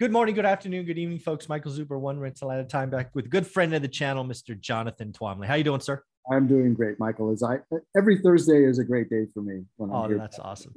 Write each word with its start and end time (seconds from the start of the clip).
Good 0.00 0.12
morning, 0.12 0.34
good 0.34 0.46
afternoon, 0.46 0.86
good 0.86 0.96
evening, 0.96 1.18
folks. 1.18 1.46
Michael 1.46 1.72
Zuber, 1.72 2.00
one 2.00 2.18
rental 2.18 2.50
at 2.50 2.58
a 2.58 2.64
time, 2.64 2.88
back 2.88 3.14
with 3.14 3.28
good 3.28 3.46
friend 3.46 3.74
of 3.74 3.82
the 3.82 3.88
channel, 3.88 4.24
Mr. 4.24 4.58
Jonathan 4.58 5.12
Twombly. 5.12 5.44
How 5.44 5.56
you 5.56 5.64
doing, 5.64 5.82
sir? 5.82 6.02
I'm 6.32 6.46
doing 6.46 6.72
great, 6.72 6.98
Michael. 6.98 7.30
As 7.30 7.42
I 7.42 7.58
every 7.94 8.16
Thursday 8.16 8.64
is 8.64 8.78
a 8.78 8.84
great 8.84 9.10
day 9.10 9.26
for 9.26 9.42
me. 9.42 9.66
When 9.76 9.90
I'm 9.90 9.96
oh, 9.96 10.16
that's 10.16 10.38
awesome. 10.38 10.72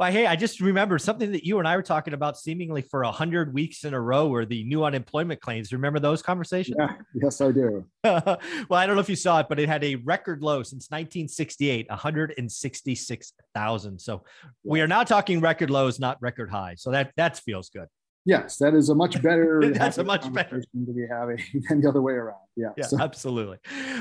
Well, 0.00 0.10
hey, 0.10 0.26
I 0.26 0.34
just 0.34 0.60
remember 0.60 0.98
something 0.98 1.30
that 1.30 1.46
you 1.46 1.60
and 1.60 1.68
I 1.68 1.76
were 1.76 1.82
talking 1.82 2.12
about 2.12 2.38
seemingly 2.38 2.82
for 2.82 3.04
a 3.04 3.12
hundred 3.12 3.54
weeks 3.54 3.84
in 3.84 3.94
a 3.94 4.00
row, 4.00 4.26
were 4.26 4.44
the 4.44 4.64
new 4.64 4.82
unemployment 4.82 5.40
claims. 5.40 5.72
Remember 5.72 6.00
those 6.00 6.20
conversations? 6.20 6.76
Yeah, 6.76 6.96
yes, 7.14 7.40
I 7.40 7.52
do. 7.52 7.86
well, 8.02 8.40
I 8.72 8.84
don't 8.84 8.96
know 8.96 9.00
if 9.00 9.08
you 9.08 9.14
saw 9.14 9.38
it, 9.38 9.46
but 9.48 9.60
it 9.60 9.68
had 9.68 9.84
a 9.84 9.94
record 9.94 10.42
low 10.42 10.64
since 10.64 10.90
1968, 10.90 11.88
166,000. 11.88 14.00
So 14.00 14.24
we 14.64 14.80
are 14.80 14.88
now 14.88 15.04
talking 15.04 15.40
record 15.40 15.70
lows, 15.70 16.00
not 16.00 16.20
record 16.20 16.50
highs. 16.50 16.82
So 16.82 16.90
that 16.90 17.12
that 17.16 17.38
feels 17.38 17.70
good. 17.70 17.86
Yes, 18.24 18.58
that 18.58 18.74
is 18.74 18.90
a 18.90 18.94
much 18.94 19.20
better. 19.22 19.60
That's 19.74 19.98
a 19.98 20.04
much 20.04 20.30
better 20.32 20.60
to 20.60 20.92
be 20.92 21.06
having 21.10 21.42
than 21.68 21.80
the 21.80 21.88
other 21.88 22.02
way 22.02 22.12
around. 22.12 22.36
Yeah, 22.56 22.68
yeah, 22.76 22.86
so. 22.86 23.00
absolutely. 23.00 23.58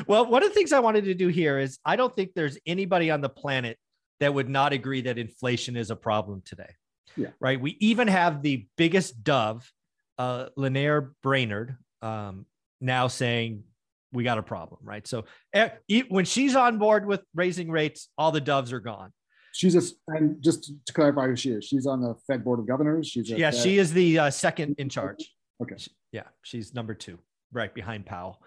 Well, 0.08 0.26
one 0.26 0.44
of 0.44 0.50
the 0.50 0.56
things 0.56 0.74
I 0.74 0.80
wanted 0.80 1.06
to 1.06 1.14
do 1.14 1.30
here 1.30 1.58
is 1.58 1.80
I 1.86 1.96
don't 1.96 2.14
think 2.16 2.34
there's 2.36 2.58
anybody 2.66 3.12
on 3.12 3.22
the 3.22 3.30
planet 3.30 3.78
that 4.20 4.34
would 4.34 4.50
not 4.50 4.74
agree 4.74 5.02
that 5.02 5.18
inflation 5.18 5.78
is 5.78 5.90
a 5.90 5.96
problem 5.96 6.42
today. 6.46 6.76
Yeah. 7.16 7.30
Right. 7.40 7.60
We 7.60 7.78
even 7.80 8.08
have 8.08 8.42
the 8.42 8.68
biggest 8.78 9.24
dove, 9.24 9.72
uh, 10.18 10.48
Lael 10.58 11.10
Brainard, 11.24 11.78
um, 12.02 12.46
now 12.82 13.08
saying 13.08 13.64
we 14.12 14.24
got 14.24 14.38
a 14.38 14.44
problem. 14.44 14.82
Right. 14.84 15.08
So 15.08 15.26
eh, 15.54 15.70
when 16.10 16.26
she's 16.26 16.56
on 16.56 16.78
board 16.78 17.06
with 17.06 17.22
raising 17.34 17.72
rates, 17.72 18.10
all 18.18 18.32
the 18.32 18.42
doves 18.42 18.74
are 18.74 18.80
gone. 18.80 19.12
She's 19.60 19.76
a, 19.76 19.82
and 20.16 20.42
just 20.42 20.72
to 20.86 20.94
clarify 20.94 21.28
who 21.28 21.36
she 21.36 21.52
is, 21.52 21.66
she's 21.66 21.86
on 21.86 22.00
the 22.00 22.16
Fed 22.28 22.46
Board 22.46 22.60
of 22.60 22.66
Governors. 22.66 23.10
She's 23.10 23.30
yeah, 23.30 23.52
Fed, 23.52 23.60
she 23.60 23.78
is 23.78 23.92
the 23.92 24.18
uh, 24.18 24.30
second 24.30 24.76
in 24.78 24.88
charge. 24.88 25.36
Okay. 25.62 25.76
yeah, 26.14 26.24
she's 26.44 26.74
number 26.74 26.94
two, 26.94 27.20
right 27.52 27.74
behind 27.74 28.06
Powell. 28.06 28.42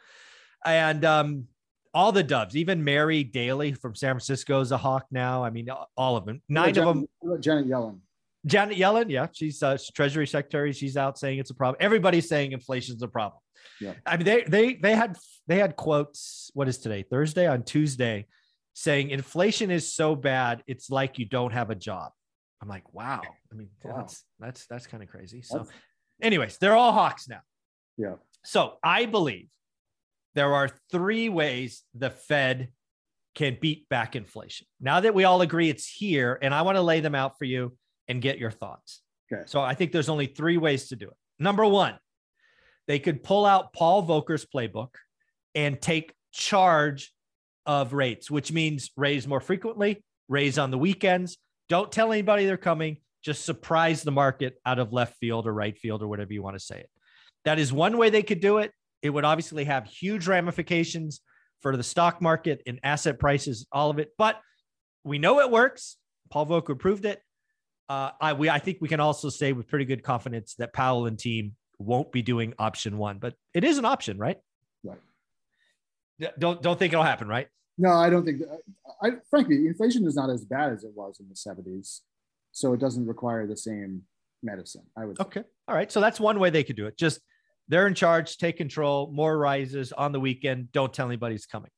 And 0.64 1.05
um, 1.05 1.48
all 1.92 2.12
the 2.12 2.23
Doves, 2.23 2.56
even 2.56 2.83
Mary 2.83 3.25
Daly 3.25 3.73
from 3.73 3.95
San 3.95 4.14
Francisco 4.14 4.62
is 4.62 4.73
a 4.73 4.78
hawk 4.78 5.05
now. 5.11 5.45
I 5.45 5.51
mean, 5.51 5.69
all 5.98 6.17
of 6.17 6.25
them. 6.25 6.41
Nine 6.48 6.73
Janet, 6.73 6.89
of 6.89 7.06
them. 7.23 7.42
Janet 7.42 7.69
Yellen. 7.69 7.98
Janet 8.47 8.79
Yellen, 8.79 9.11
yeah, 9.11 9.27
she's 9.33 9.62
uh, 9.62 9.77
Treasury 9.95 10.27
Secretary. 10.27 10.73
She's 10.73 10.97
out 10.97 11.19
saying 11.19 11.41
it's 11.41 11.51
a 11.51 11.55
problem. 11.55 11.77
Everybody's 11.79 12.27
saying 12.27 12.53
inflation's 12.53 13.03
a 13.03 13.08
problem. 13.08 13.39
Yeah. 13.83 13.92
I 14.06 14.17
mean, 14.17 14.25
they 14.25 14.45
they 14.45 14.75
they 14.77 14.97
had 14.97 15.19
they 15.47 15.58
had 15.58 15.77
quotes. 15.77 16.51
What 16.55 16.69
is 16.69 16.79
today? 16.79 17.03
Thursday 17.03 17.47
on 17.47 17.64
Tuesday 17.64 18.29
saying 18.75 19.11
inflation 19.11 19.70
is 19.70 19.95
so 19.95 20.15
bad, 20.15 20.62
it's 20.67 20.91
like 20.91 21.19
you 21.19 21.27
don't 21.27 21.53
have 21.53 21.70
a 21.70 21.75
job. 21.75 22.12
I'm 22.61 22.69
like, 22.69 22.92
wow. 22.95 23.23
I 23.51 23.55
mean, 23.55 23.69
wow. 23.83 23.97
that's 23.97 24.25
that's 24.39 24.67
that's 24.67 24.87
kind 24.87 25.03
of 25.03 25.09
crazy. 25.09 25.42
So, 25.42 25.59
that's... 25.59 25.70
anyways, 26.23 26.59
they're 26.59 26.77
all 26.77 26.92
hawks 26.92 27.29
now. 27.29 27.41
Yeah. 27.97 28.14
So 28.45 28.75
I 28.83 29.06
believe 29.06 29.48
there 30.34 30.55
are 30.55 30.70
three 30.91 31.29
ways 31.29 31.83
the 31.95 32.11
Fed 32.11 32.69
can 33.34 33.59
beat 33.61 33.89
back 33.89 34.14
inflation. 34.17 34.67
Now 34.81 35.01
that 35.01 35.14
we 35.14 35.25
all 35.25 35.41
agree 35.42 35.69
it's 35.70 35.89
here, 35.89 36.39
and 36.42 36.55
I 36.55 36.62
want 36.62 36.77
to 36.77 36.83
lay 36.83 37.01
them 37.01 37.14
out 37.14 37.39
for 37.39 37.45
you 37.45 37.77
and 38.09 38.20
get 38.23 38.39
your 38.39 38.51
thoughts. 38.51 39.01
Okay. 39.33 39.42
So 39.47 39.61
I 39.61 39.75
think 39.75 39.92
there's 39.92 40.09
only 40.09 40.27
three 40.27 40.59
ways 40.59 40.89
to 40.89 40.97
do 40.97 41.09
it. 41.09 41.17
Number 41.39 41.64
one, 41.67 41.95
they 42.86 42.98
could 42.98 43.23
pull 43.23 43.47
out 43.47 43.73
Paul 43.73 44.07
Volcker's 44.07 44.45
playbook 44.45 44.95
and 45.55 45.81
take 45.81 46.14
charge 46.33 47.12
of 47.66 47.92
rates, 47.92 48.30
which 48.30 48.52
means 48.52 48.91
raise 48.96 49.27
more 49.27 49.41
frequently, 49.41 50.02
raise 50.28 50.58
on 50.58 50.70
the 50.70 50.78
weekends. 50.78 51.38
Don't 51.68 51.91
tell 51.91 52.12
anybody 52.12 52.46
they're 52.46 52.56
coming. 52.56 52.98
Just 53.22 53.44
surprise 53.44 54.02
the 54.02 54.10
market 54.10 54.56
out 54.66 54.78
of 54.78 54.92
left 54.92 55.16
field 55.18 55.46
or 55.46 55.52
right 55.52 55.78
field 55.78 56.02
or 56.02 56.08
whatever 56.08 56.33
you 56.33 56.42
want 56.42 56.56
to 56.56 56.64
say 56.64 56.80
it. 56.80 56.90
That 57.44 57.58
is 57.58 57.72
one 57.72 57.96
way 57.98 58.10
they 58.10 58.22
could 58.22 58.40
do 58.40 58.58
it. 58.58 58.72
It 59.02 59.10
would 59.10 59.24
obviously 59.24 59.64
have 59.64 59.86
huge 59.86 60.27
ramifications 60.27 61.20
for 61.60 61.77
the 61.77 61.83
stock 61.83 62.20
market 62.20 62.62
and 62.67 62.80
asset 62.83 63.18
prices, 63.18 63.67
all 63.72 63.90
of 63.90 63.98
it. 63.98 64.11
But 64.18 64.40
we 65.05 65.18
know 65.18 65.40
it 65.40 65.51
works. 65.51 65.96
Paul 66.30 66.46
Volcker 66.46 66.78
proved 66.78 67.05
it. 67.05 67.20
Uh, 67.89 68.11
I 68.20 68.33
we 68.33 68.48
I 68.48 68.58
think 68.58 68.78
we 68.80 68.89
can 68.89 69.01
also 69.01 69.28
say 69.28 69.52
with 69.52 69.68
pretty 69.68 69.84
good 69.84 70.02
confidence 70.02 70.55
that 70.58 70.72
Powell 70.72 71.06
and 71.06 71.18
team 71.18 71.56
won't 71.78 72.12
be 72.12 72.22
doing 72.22 72.55
option 72.58 72.96
one, 72.96 73.18
but 73.18 73.34
it 73.55 73.64
is 73.64 73.78
an 73.78 73.84
option, 73.84 74.18
right? 74.18 74.39
Don't 76.39 76.62
don't 76.62 76.78
think 76.78 76.92
it'll 76.92 77.05
happen, 77.05 77.28
right? 77.28 77.48
No, 77.78 77.90
I 77.90 78.11
don't 78.11 78.24
think. 78.24 78.40
That, 78.40 78.61
I 79.02 79.12
frankly, 79.30 79.67
inflation 79.67 80.06
is 80.06 80.14
not 80.14 80.30
as 80.30 80.45
bad 80.45 80.73
as 80.73 80.84
it 80.84 80.92
was 80.95 81.20
in 81.20 81.28
the 81.28 81.34
'70s, 81.34 82.00
so 82.52 82.73
it 82.73 82.80
doesn't 82.80 83.06
require 83.06 83.46
the 83.46 83.56
same 83.56 84.02
medicine. 84.42 84.83
I 84.96 85.06
would. 85.06 85.20
Okay. 85.20 85.42
All 85.68 85.74
right. 85.74 85.90
So 85.90 86.01
that's 86.01 86.20
one 86.20 86.39
way 86.39 86.51
they 86.51 86.64
could 86.64 86.77
do 86.77 86.86
it. 86.86 86.96
Just 86.96 87.20
they're 87.68 87.86
in 87.86 87.95
charge, 87.95 88.36
take 88.36 88.56
control, 88.56 89.11
more 89.12 89.36
rises 89.36 89.92
on 89.92 90.12
the 90.12 90.20
weekend. 90.20 90.72
Don't 90.72 90.92
tell 90.92 91.06
anybody 91.06 91.34
it's 91.34 91.46
coming. 91.46 91.70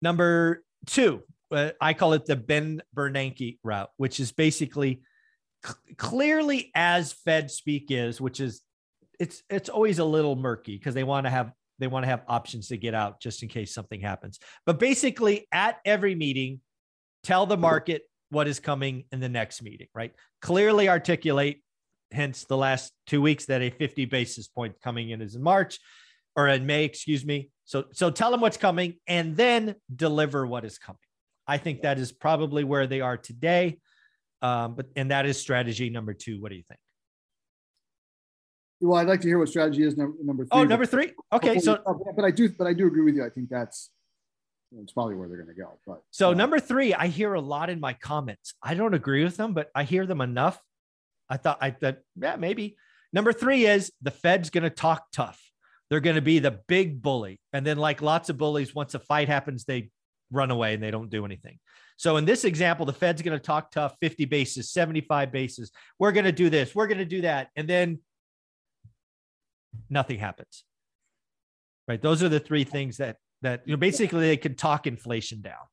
Number 0.00 0.62
two, 0.86 1.22
uh, 1.50 1.70
I 1.80 1.94
call 1.94 2.14
it 2.14 2.26
the 2.26 2.36
Ben 2.36 2.82
Bernanke 2.94 3.58
route, 3.62 3.90
which 3.96 4.20
is 4.20 4.32
basically 4.32 5.02
clearly 5.96 6.70
as 6.74 7.12
Fed 7.12 7.50
speak 7.50 7.86
is, 7.90 8.20
which 8.20 8.40
is 8.40 8.62
it's 9.18 9.42
it's 9.48 9.68
always 9.68 9.98
a 9.98 10.04
little 10.04 10.36
murky 10.36 10.76
because 10.76 10.94
they 10.94 11.04
want 11.04 11.26
to 11.26 11.30
have 11.30 11.52
they 11.78 11.86
want 11.86 12.04
to 12.04 12.08
have 12.08 12.22
options 12.28 12.68
to 12.68 12.76
get 12.76 12.94
out 12.94 13.20
just 13.20 13.42
in 13.42 13.48
case 13.48 13.74
something 13.74 14.00
happens. 14.00 14.38
But 14.66 14.78
basically, 14.78 15.46
at 15.52 15.78
every 15.84 16.14
meeting, 16.14 16.60
tell 17.22 17.46
the 17.46 17.56
market 17.56 18.02
what 18.30 18.48
is 18.48 18.60
coming 18.60 19.04
in 19.12 19.20
the 19.20 19.28
next 19.28 19.62
meeting, 19.62 19.88
right? 19.94 20.12
Clearly 20.42 20.88
articulate, 20.88 21.62
hence 22.12 22.44
the 22.44 22.56
last 22.56 22.92
two 23.06 23.20
weeks, 23.20 23.46
that 23.46 23.62
a 23.62 23.70
50 23.70 24.04
basis 24.06 24.48
point 24.48 24.74
coming 24.82 25.10
in 25.10 25.20
is 25.20 25.34
in 25.34 25.42
March 25.42 25.78
or 26.36 26.48
in 26.48 26.66
May, 26.66 26.84
excuse 26.84 27.24
me. 27.24 27.50
So, 27.64 27.84
so 27.92 28.10
tell 28.10 28.30
them 28.30 28.40
what's 28.40 28.56
coming 28.56 28.94
and 29.06 29.36
then 29.36 29.76
deliver 29.94 30.46
what 30.46 30.64
is 30.64 30.78
coming. 30.78 30.98
I 31.46 31.58
think 31.58 31.82
that 31.82 31.98
is 31.98 32.12
probably 32.12 32.64
where 32.64 32.86
they 32.86 33.00
are 33.00 33.16
today. 33.16 33.78
Um, 34.42 34.74
but 34.74 34.86
and 34.96 35.10
that 35.10 35.26
is 35.26 35.40
strategy 35.40 35.88
number 35.90 36.12
two. 36.12 36.40
What 36.40 36.50
do 36.50 36.56
you 36.56 36.62
think? 36.62 36.80
Well, 38.80 39.00
I'd 39.00 39.08
like 39.08 39.20
to 39.22 39.28
hear 39.28 39.38
what 39.38 39.48
strategy 39.48 39.82
is 39.84 39.96
number, 39.96 40.16
number 40.22 40.44
three. 40.44 40.50
Oh, 40.52 40.64
number 40.64 40.86
three. 40.86 41.12
Okay, 41.32 41.58
so 41.58 41.78
but 42.16 42.24
I 42.24 42.30
do, 42.30 42.48
but 42.50 42.66
I 42.66 42.72
do 42.72 42.86
agree 42.86 43.02
with 43.02 43.14
you. 43.14 43.24
I 43.24 43.30
think 43.30 43.48
that's 43.48 43.90
it's 44.82 44.92
probably 44.92 45.14
where 45.14 45.28
they're 45.28 45.42
going 45.42 45.54
to 45.54 45.60
go. 45.60 45.78
But 45.86 46.02
so 46.10 46.30
uh, 46.30 46.34
number 46.34 46.58
three, 46.58 46.94
I 46.94 47.06
hear 47.06 47.34
a 47.34 47.40
lot 47.40 47.70
in 47.70 47.80
my 47.80 47.92
comments. 47.92 48.54
I 48.62 48.74
don't 48.74 48.94
agree 48.94 49.24
with 49.24 49.36
them, 49.36 49.54
but 49.54 49.70
I 49.74 49.84
hear 49.84 50.06
them 50.06 50.20
enough. 50.20 50.60
I 51.28 51.36
thought 51.36 51.58
I 51.60 51.70
thought 51.70 51.98
yeah 52.20 52.36
maybe. 52.36 52.76
Number 53.12 53.32
three 53.32 53.66
is 53.66 53.92
the 54.02 54.10
Fed's 54.10 54.50
going 54.50 54.64
to 54.64 54.70
talk 54.70 55.06
tough. 55.12 55.40
They're 55.88 56.00
going 56.00 56.16
to 56.16 56.22
be 56.22 56.38
the 56.40 56.58
big 56.66 57.00
bully, 57.00 57.40
and 57.52 57.64
then 57.64 57.76
like 57.76 58.02
lots 58.02 58.28
of 58.28 58.36
bullies, 58.36 58.74
once 58.74 58.94
a 58.94 58.98
fight 58.98 59.28
happens, 59.28 59.64
they 59.64 59.90
run 60.30 60.50
away 60.50 60.74
and 60.74 60.82
they 60.82 60.90
don't 60.90 61.10
do 61.10 61.24
anything. 61.24 61.58
So 61.96 62.16
in 62.16 62.24
this 62.24 62.44
example, 62.44 62.86
the 62.86 62.92
Fed's 62.92 63.22
going 63.22 63.38
to 63.38 63.42
talk 63.42 63.70
tough, 63.70 63.94
50 64.00 64.24
bases, 64.24 64.72
75 64.72 65.30
bases. 65.30 65.70
We're 65.98 66.10
going 66.10 66.24
to 66.24 66.32
do 66.32 66.50
this. 66.50 66.74
We're 66.74 66.88
going 66.88 66.98
to 66.98 67.04
do 67.04 67.20
that, 67.20 67.50
and 67.54 67.68
then 67.68 68.00
nothing 69.90 70.18
happens. 70.18 70.64
Right. 71.86 72.00
Those 72.00 72.22
are 72.22 72.28
the 72.28 72.40
three 72.40 72.64
things 72.64 72.96
that 72.96 73.18
that 73.42 73.62
you 73.66 73.72
know 73.72 73.78
basically 73.78 74.20
they 74.20 74.36
can 74.36 74.54
talk 74.54 74.86
inflation 74.86 75.40
down. 75.42 75.64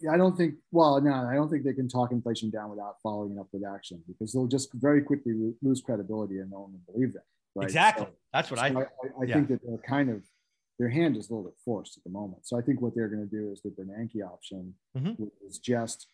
Yeah, 0.00 0.12
I 0.12 0.16
don't 0.16 0.36
think. 0.36 0.54
Well, 0.72 1.00
no, 1.00 1.12
I 1.12 1.34
don't 1.34 1.48
think 1.48 1.64
they 1.64 1.72
can 1.72 1.88
talk 1.88 2.12
inflation 2.12 2.50
down 2.50 2.70
without 2.70 2.96
following 3.02 3.32
it 3.32 3.40
up 3.40 3.46
with 3.52 3.62
action 3.64 4.02
because 4.06 4.32
they'll 4.32 4.48
just 4.48 4.70
very 4.74 5.00
quickly 5.00 5.54
lose 5.62 5.80
credibility 5.80 6.38
and 6.38 6.50
no 6.50 6.60
one 6.60 6.72
will 6.72 6.92
believe 6.92 7.12
them. 7.12 7.22
Right? 7.54 7.64
Exactly. 7.64 8.06
So, 8.06 8.12
That's 8.32 8.50
what 8.50 8.58
so 8.58 8.64
I. 8.64 8.68
I, 8.68 8.82
I 8.82 9.24
yeah. 9.26 9.34
think 9.34 9.48
that 9.48 9.60
they're 9.64 9.78
kind 9.78 10.10
of 10.10 10.22
their 10.78 10.88
hand 10.88 11.16
is 11.16 11.30
a 11.30 11.32
little 11.32 11.44
bit 11.44 11.54
forced 11.64 11.96
at 11.96 12.04
the 12.04 12.10
moment. 12.10 12.46
So 12.46 12.58
I 12.58 12.62
think 12.62 12.80
what 12.80 12.94
they're 12.94 13.08
going 13.08 13.26
to 13.26 13.30
do 13.30 13.52
is 13.52 13.62
the 13.62 13.70
Bernanke 13.70 14.26
option 14.26 14.74
mm-hmm. 14.96 15.22
is 15.46 15.58
just. 15.58 16.08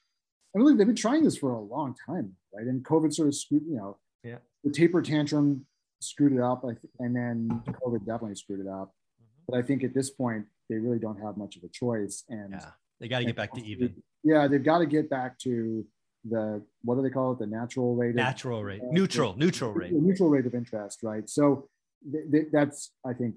I 0.55 0.59
believe 0.59 0.79
they've 0.79 0.87
been 0.87 0.97
trying 0.97 1.23
this 1.23 1.39
for 1.39 1.53
a 1.53 1.61
long 1.61 1.95
time, 2.07 2.33
right? 2.53 2.67
And 2.67 2.85
COVID 2.85 3.15
sort 3.15 3.29
of 3.29 3.37
screwed, 3.37 3.63
you 3.69 3.77
know, 3.77 3.99
yeah. 4.25 4.39
the 4.65 4.73
taper 4.73 5.01
tantrum 5.01 5.65
screwed 6.01 6.33
it 6.33 6.41
up, 6.41 6.65
and 6.65 7.15
then 7.15 7.63
COVID 7.67 8.01
definitely 8.01 8.35
screwed 8.35 8.61
it 8.61 8.69
up. 8.69 8.89
Mm-hmm. 8.89 9.43
But 9.49 9.59
I 9.59 9.63
think 9.63 9.85
at 9.85 9.95
this 9.95 10.11
point, 10.11 10.47
they 10.69 10.77
really 10.77 10.99
don't 10.99 11.21
have 11.21 11.37
much 11.37 11.57
of 11.57 11.65
a 11.65 11.69
choice, 11.69 12.25
and 12.29 12.53
yeah, 12.53 12.71
they 13.01 13.09
got 13.09 13.21
to 13.21 13.25
get 13.25 13.37
back 13.37 13.53
to 13.55 13.65
even. 13.65 13.95
Yeah, 14.23 14.47
they've 14.49 14.63
got 14.63 14.79
to 14.79 14.87
get 14.87 15.09
back 15.09 15.39
to 15.41 15.85
the 16.25 16.63
what 16.83 16.97
do 16.97 17.03
they 17.03 17.11
call 17.11 17.33
it? 17.33 17.39
The 17.39 17.47
natural 17.47 17.95
rate. 17.95 18.15
Natural 18.15 18.61
of, 18.61 18.65
rate, 18.65 18.83
uh, 18.83 18.91
neutral, 18.91 19.37
neutral 19.37 19.73
rate. 19.73 19.93
Neutral 19.93 20.29
rate 20.29 20.47
of 20.47 20.55
interest, 20.55 21.03
right? 21.03 21.29
So 21.29 21.69
th- 22.11 22.31
th- 22.31 22.47
that's 22.53 22.93
I 23.07 23.13
think 23.13 23.37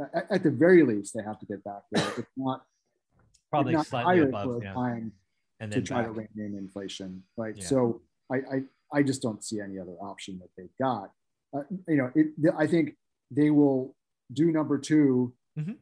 at, 0.00 0.26
at, 0.30 0.42
the 0.42 0.50
very 0.50 0.82
least 0.82 1.14
they 1.14 1.22
have 1.22 1.38
to 1.40 1.46
get 1.46 1.62
back 1.64 1.82
there. 1.90 2.08
If 2.18 2.26
not, 2.36 2.62
probably 3.50 3.72
if 3.72 3.78
not 3.78 3.86
slightly 3.86 4.22
above, 4.22 4.62
yeah. 4.62 4.72
time 4.72 5.12
and 5.60 5.72
then 5.72 5.80
to 5.80 5.86
try 5.86 5.98
back. 5.98 6.06
to 6.06 6.12
rein 6.12 6.28
in 6.36 6.56
inflation, 6.56 7.22
right? 7.36 7.54
Yeah. 7.56 7.64
So 7.64 8.02
I, 8.32 8.36
I 8.36 8.62
I 8.92 9.02
just 9.02 9.22
don't 9.22 9.42
see 9.42 9.60
any 9.60 9.78
other 9.78 9.96
option 10.00 10.38
that 10.40 10.48
they've 10.56 10.76
got 10.80 11.10
uh, 11.54 11.62
you 11.88 11.96
know, 11.96 12.10
it, 12.14 12.28
I 12.58 12.66
think 12.66 12.94
they 13.30 13.50
will 13.50 13.94
do 14.32 14.50
number 14.50 14.78
2 14.78 15.32
mm-hmm. 15.58 15.72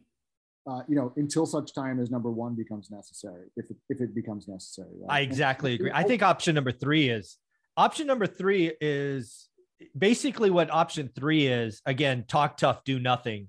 uh, 0.70 0.82
you 0.88 0.96
know, 0.96 1.12
until 1.16 1.46
such 1.46 1.74
time 1.74 2.00
as 2.00 2.10
number 2.10 2.30
one 2.30 2.54
becomes 2.54 2.90
necessary, 2.90 3.48
if 3.56 3.70
it, 3.70 3.76
if 3.88 4.00
it 4.00 4.14
becomes 4.14 4.48
necessary. 4.48 4.90
Right? 5.00 5.18
I 5.18 5.20
exactly 5.20 5.74
agree. 5.74 5.90
I 5.92 6.02
think 6.02 6.22
option 6.22 6.54
number 6.54 6.72
three 6.72 7.08
is 7.08 7.38
option 7.76 8.06
number 8.06 8.26
three 8.26 8.72
is 8.80 9.48
basically 9.96 10.50
what 10.50 10.70
option 10.70 11.10
three 11.14 11.46
is 11.46 11.80
again, 11.86 12.24
talk 12.26 12.56
tough, 12.56 12.84
do 12.84 12.98
nothing, 12.98 13.48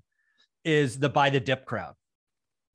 is 0.64 0.98
the 0.98 1.08
buy 1.08 1.30
the 1.30 1.40
dip 1.40 1.64
crowd. 1.64 1.94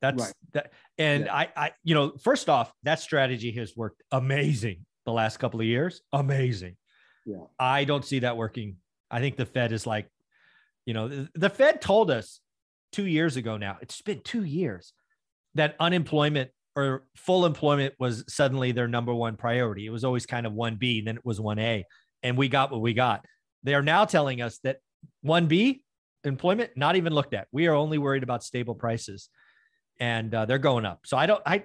That's 0.01 0.23
right. 0.23 0.33
that. 0.53 0.73
And 0.97 1.25
yeah. 1.25 1.35
I, 1.35 1.49
I, 1.55 1.71
you 1.83 1.95
know, 1.95 2.13
first 2.21 2.49
off, 2.49 2.71
that 2.83 2.99
strategy 2.99 3.51
has 3.53 3.75
worked 3.75 4.03
amazing 4.11 4.85
the 5.05 5.13
last 5.13 5.37
couple 5.37 5.59
of 5.59 5.65
years. 5.65 6.01
Amazing. 6.13 6.75
Yeah. 7.25 7.45
I 7.59 7.83
don't 7.83 8.05
see 8.05 8.19
that 8.19 8.37
working. 8.37 8.77
I 9.09 9.19
think 9.19 9.37
the 9.37 9.45
Fed 9.45 9.71
is 9.71 9.87
like, 9.87 10.09
you 10.85 10.93
know, 10.93 11.27
the 11.33 11.49
Fed 11.49 11.81
told 11.81 12.11
us 12.11 12.39
two 12.91 13.05
years 13.05 13.35
ago 13.37 13.57
now, 13.57 13.77
it's 13.81 14.01
been 14.01 14.21
two 14.23 14.43
years 14.43 14.93
that 15.55 15.75
unemployment 15.79 16.51
or 16.75 17.05
full 17.15 17.45
employment 17.45 17.95
was 17.99 18.23
suddenly 18.27 18.71
their 18.71 18.87
number 18.87 19.13
one 19.13 19.35
priority. 19.35 19.85
It 19.85 19.89
was 19.89 20.03
always 20.03 20.25
kind 20.25 20.45
of 20.45 20.53
1B, 20.53 21.05
then 21.05 21.17
it 21.17 21.25
was 21.25 21.39
1A. 21.39 21.83
And 22.23 22.37
we 22.37 22.47
got 22.47 22.71
what 22.71 22.81
we 22.81 22.93
got. 22.93 23.25
They 23.63 23.73
are 23.73 23.81
now 23.81 24.05
telling 24.05 24.41
us 24.41 24.59
that 24.59 24.77
1B 25.25 25.81
employment, 26.23 26.71
not 26.75 26.95
even 26.95 27.13
looked 27.13 27.33
at. 27.33 27.47
We 27.51 27.67
are 27.67 27.73
only 27.73 27.97
worried 27.97 28.23
about 28.23 28.43
stable 28.43 28.75
prices 28.75 29.29
and 29.99 30.33
uh, 30.33 30.45
they're 30.45 30.59
going 30.59 30.85
up. 30.85 31.01
So 31.05 31.17
I 31.17 31.25
don't, 31.25 31.41
I, 31.45 31.63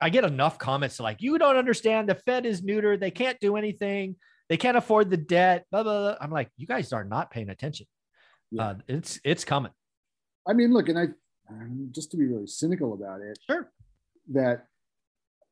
I 0.00 0.10
get 0.10 0.24
enough 0.24 0.58
comments 0.58 1.00
like, 1.00 1.20
you 1.20 1.38
don't 1.38 1.56
understand. 1.56 2.08
The 2.08 2.14
Fed 2.14 2.46
is 2.46 2.62
neuter. 2.62 2.96
They 2.96 3.10
can't 3.10 3.38
do 3.40 3.56
anything. 3.56 4.16
They 4.48 4.56
can't 4.56 4.76
afford 4.76 5.10
the 5.10 5.16
debt. 5.16 5.66
Blah, 5.70 5.82
blah, 5.82 6.00
blah. 6.00 6.16
I'm 6.20 6.30
like, 6.30 6.50
you 6.56 6.66
guys 6.66 6.92
are 6.92 7.04
not 7.04 7.30
paying 7.30 7.48
attention. 7.48 7.86
Yeah. 8.50 8.62
Uh, 8.62 8.74
it's, 8.88 9.20
it's 9.24 9.44
coming. 9.44 9.72
I 10.46 10.52
mean, 10.52 10.72
look, 10.72 10.88
and 10.88 10.98
I, 10.98 11.06
um, 11.48 11.88
just 11.90 12.10
to 12.10 12.16
be 12.16 12.26
really 12.26 12.46
cynical 12.46 12.94
about 12.94 13.20
it, 13.20 13.38
sure, 13.48 13.70
that 14.32 14.66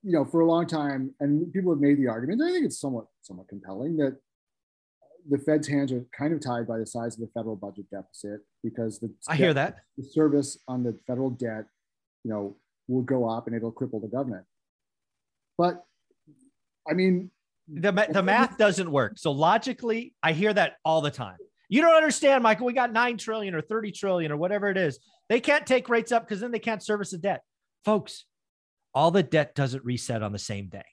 you 0.03 0.13
know, 0.13 0.25
for 0.25 0.41
a 0.41 0.47
long 0.47 0.67
time, 0.67 1.15
and 1.21 1.53
people 1.53 1.73
have 1.73 1.81
made 1.81 1.99
the 1.99 2.09
argument. 2.09 2.43
I 2.43 2.51
think 2.51 2.65
it's 2.65 2.81
somewhat 2.81 3.07
somewhat 3.23 3.49
compelling 3.49 3.97
that 3.99 4.17
the 5.29 5.39
Fed's 5.39 5.69
hands 5.69 5.93
are 5.93 6.05
kind 6.17 6.33
of 6.33 6.41
tied 6.41 6.67
by 6.67 6.79
the 6.79 6.87
size 6.87 7.15
of 7.15 7.21
the 7.21 7.31
federal 7.35 7.57
budget 7.57 7.87
deficit 7.91 8.41
because 8.63 8.99
the 8.99 9.13
I 9.29 9.37
hear 9.37 9.53
that 9.55 9.77
the 9.99 10.05
service 10.05 10.59
on 10.67 10.83
the 10.83 10.99
federal 11.07 11.31
debt, 11.31 11.67
you 12.25 12.31
know, 12.31 12.57
will 12.89 13.03
go 13.03 13.29
up 13.29 13.47
and 13.47 13.55
it'll 13.55 13.73
cripple 13.73 14.01
the 14.01 14.09
government. 14.09 14.47
But 15.59 15.85
I 16.89 16.95
mean, 16.95 17.31
the 17.73 18.09
the 18.11 18.23
math 18.23 18.59
doesn't 18.59 18.91
work. 18.91 19.19
So 19.19 19.33
logically, 19.33 20.15
I 20.23 20.33
hear 20.33 20.53
that 20.53 20.75
all 20.85 21.01
the 21.01 21.11
time. 21.11 21.37
You 21.69 21.83
don't 21.83 21.95
understand, 21.95 22.43
Michael. 22.43 22.67
We 22.67 22.73
got 22.73 22.93
nine 22.93 23.17
trillion 23.17 23.55
or 23.55 23.61
thirty 23.61 23.93
trillion 23.93 24.33
or 24.33 24.37
whatever 24.37 24.69
it 24.69 24.77
is. 24.77 24.99
They 25.29 25.41
can't 25.41 25.67
take 25.67 25.89
rates 25.89 26.13
up 26.13 26.25
because 26.25 26.41
then 26.41 26.51
they 26.51 26.59
can't 26.59 26.83
service 26.83 27.11
the 27.11 27.19
debt, 27.19 27.43
folks. 27.85 28.25
All 28.93 29.11
the 29.13 29.23
debt 29.23 29.55
doesn't 29.55 29.85
reset 29.85 30.23
on 30.23 30.33
the 30.33 30.39
same 30.39 30.69
day, 30.69 30.85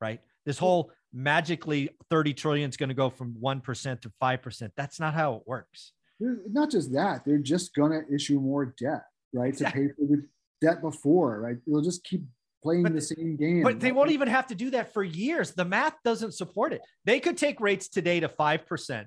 right? 0.00 0.20
This 0.44 0.58
whole 0.58 0.90
magically 1.12 1.90
30 2.08 2.34
trillion 2.34 2.68
is 2.68 2.76
going 2.76 2.88
to 2.88 2.94
go 2.94 3.10
from 3.10 3.34
1% 3.34 4.00
to 4.00 4.12
5%. 4.20 4.70
That's 4.76 4.98
not 4.98 5.14
how 5.14 5.34
it 5.34 5.42
works. 5.46 5.92
Not 6.18 6.70
just 6.70 6.92
that, 6.92 7.24
they're 7.24 7.38
just 7.38 7.74
going 7.74 7.92
to 7.92 8.14
issue 8.14 8.40
more 8.40 8.74
debt, 8.78 9.04
right? 9.32 9.48
Exactly. 9.48 9.82
To 9.82 9.88
pay 9.88 9.94
for 9.94 10.16
the 10.16 10.26
debt 10.60 10.82
before, 10.82 11.40
right? 11.40 11.56
They'll 11.66 11.82
just 11.82 12.04
keep 12.04 12.22
playing 12.62 12.82
but, 12.82 12.94
the 12.94 13.00
same 13.00 13.36
game. 13.36 13.62
But 13.62 13.80
they 13.80 13.92
won't 13.92 14.10
even 14.10 14.28
have 14.28 14.46
to 14.48 14.54
do 14.54 14.70
that 14.70 14.92
for 14.92 15.02
years. 15.02 15.52
The 15.52 15.64
math 15.64 15.94
doesn't 16.04 16.32
support 16.32 16.72
it. 16.72 16.82
They 17.04 17.20
could 17.20 17.36
take 17.36 17.60
rates 17.60 17.88
today 17.88 18.20
to 18.20 18.28
5%. 18.28 19.06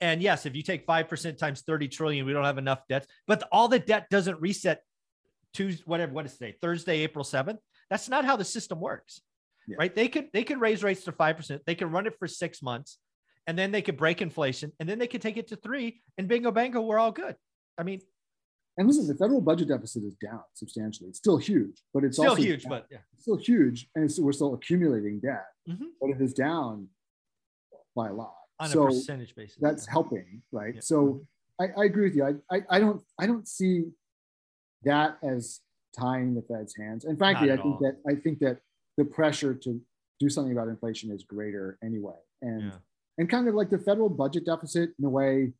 And 0.00 0.22
yes, 0.22 0.46
if 0.46 0.54
you 0.54 0.62
take 0.62 0.86
5% 0.86 1.38
times 1.38 1.62
30 1.62 1.88
trillion, 1.88 2.24
we 2.24 2.32
don't 2.32 2.44
have 2.44 2.58
enough 2.58 2.80
debts, 2.88 3.08
but 3.26 3.42
all 3.50 3.68
the 3.68 3.80
debt 3.80 4.06
doesn't 4.10 4.40
reset 4.40 4.82
Tuesday, 5.54 5.82
whatever, 5.86 6.12
what 6.12 6.26
is 6.26 6.34
today? 6.34 6.54
Thursday, 6.60 7.00
April 7.00 7.24
7th. 7.24 7.58
That's 7.90 8.08
not 8.08 8.24
how 8.24 8.36
the 8.36 8.44
system 8.44 8.80
works 8.80 9.22
yeah. 9.68 9.76
right? 9.78 9.94
They 9.94 10.08
could 10.08 10.28
they 10.32 10.42
could 10.42 10.60
raise 10.60 10.82
rates 10.82 11.04
to 11.04 11.12
five 11.12 11.36
percent. 11.36 11.62
They 11.66 11.74
can 11.74 11.90
run 11.90 12.06
it 12.06 12.18
for 12.18 12.26
six 12.26 12.62
months, 12.62 12.98
and 13.46 13.56
then 13.56 13.70
they 13.70 13.82
could 13.82 13.96
break 13.96 14.22
inflation, 14.22 14.72
and 14.80 14.88
then 14.88 14.98
they 14.98 15.06
could 15.06 15.22
take 15.22 15.36
it 15.36 15.48
to 15.48 15.56
three, 15.56 16.00
and 16.16 16.26
bingo 16.26 16.50
bango, 16.50 16.80
we're 16.80 16.98
all 16.98 17.12
good. 17.12 17.36
I 17.76 17.82
mean, 17.82 18.00
and 18.78 18.86
listen, 18.86 19.06
the 19.06 19.14
federal 19.14 19.40
budget 19.40 19.68
deficit 19.68 20.04
is 20.04 20.14
down 20.14 20.40
substantially. 20.54 21.08
It's 21.08 21.18
still 21.18 21.36
huge, 21.36 21.82
but 21.92 22.04
it's 22.04 22.16
still 22.16 22.30
also 22.30 22.42
huge, 22.42 22.62
down. 22.62 22.70
but 22.70 22.86
yeah, 22.90 22.98
it's 23.12 23.24
still 23.24 23.36
huge, 23.36 23.88
and 23.96 24.10
we're 24.18 24.32
still 24.32 24.54
accumulating 24.54 25.18
debt, 25.18 25.46
mm-hmm. 25.68 25.86
but 26.00 26.10
it 26.10 26.20
is 26.20 26.32
down 26.32 26.88
by 27.96 28.08
a 28.08 28.12
lot 28.12 28.34
on 28.60 28.68
so 28.68 28.84
a 28.84 28.86
percentage 28.86 29.34
basis. 29.34 29.58
That's 29.60 29.86
yeah. 29.86 29.92
helping, 29.92 30.42
right? 30.52 30.76
Yeah. 30.76 30.80
So 30.80 31.26
I, 31.60 31.66
I, 31.76 31.84
agree 31.84 32.04
with 32.04 32.14
you. 32.14 32.24
I, 32.24 32.56
I, 32.56 32.62
I 32.70 32.78
don't 32.78 33.02
I 33.18 33.26
don't 33.26 33.46
see 33.48 33.86
that 34.84 35.18
as 35.22 35.60
tying 35.98 36.34
the 36.34 36.42
Fed's 36.42 36.76
hands. 36.76 37.04
And 37.04 37.18
frankly, 37.18 37.50
I 37.50 37.56
think 37.56 37.66
all. 37.66 37.78
that 37.80 37.96
I 38.08 38.14
think 38.14 38.38
that 38.40 38.58
the 38.96 39.04
pressure 39.04 39.54
to 39.54 39.80
do 40.20 40.28
something 40.28 40.52
about 40.52 40.68
inflation 40.68 41.10
is 41.10 41.24
greater 41.24 41.78
anyway. 41.82 42.18
And 42.42 42.62
yeah. 42.62 42.78
and 43.18 43.28
kind 43.28 43.48
of 43.48 43.54
like 43.54 43.70
the 43.70 43.78
federal 43.78 44.08
budget 44.08 44.46
deficit 44.46 44.90
in 44.98 45.04
a 45.04 45.10
way, 45.10 45.52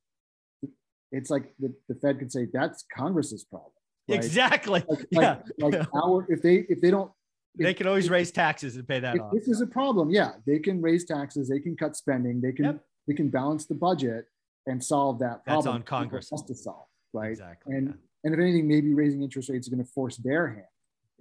it's 1.12 1.30
like 1.30 1.54
the, 1.58 1.74
the 1.88 1.94
Fed 1.94 2.18
could 2.18 2.32
say 2.32 2.46
that's 2.52 2.84
Congress's 2.94 3.44
problem. 3.44 3.72
Right? 4.08 4.16
Exactly. 4.16 4.84
Like, 4.88 5.06
yeah. 5.10 5.38
Like, 5.58 5.74
like 5.74 5.88
our 5.94 6.26
if 6.28 6.42
they 6.42 6.66
if 6.68 6.80
they 6.80 6.90
don't 6.90 7.10
they 7.56 7.74
can 7.74 7.86
always 7.86 8.06
if, 8.06 8.12
raise 8.12 8.30
taxes 8.30 8.76
and 8.76 8.86
pay 8.86 9.00
that 9.00 9.16
if 9.16 9.22
off. 9.22 9.32
This 9.32 9.48
is 9.48 9.60
a 9.60 9.66
problem. 9.66 10.10
Yeah, 10.10 10.32
they 10.46 10.58
can 10.58 10.80
raise 10.80 11.04
taxes. 11.04 11.48
They 11.48 11.60
can 11.60 11.76
cut 11.76 11.96
spending. 11.96 12.40
They 12.40 12.52
can 12.52 12.64
yep. 12.64 12.84
they 13.06 13.14
can 13.14 13.30
balance 13.30 13.66
the 13.66 13.74
budget 13.74 14.26
and 14.66 14.82
solve 14.82 15.18
that 15.20 15.44
problem. 15.44 15.64
That's 15.64 15.66
on 15.66 15.82
Congress 15.82 16.30
has 16.30 16.42
to 16.42 16.54
solve, 16.54 16.86
right? 17.12 17.30
Exactly. 17.30 17.74
And 17.74 17.88
yeah. 17.88 17.94
and 18.24 18.34
if 18.34 18.40
anything, 18.40 18.68
maybe 18.68 18.94
raising 18.94 19.22
interest 19.22 19.48
rates 19.48 19.66
is 19.66 19.74
going 19.74 19.84
to 19.84 19.90
force 19.90 20.16
their 20.18 20.48
hand, 20.48 20.64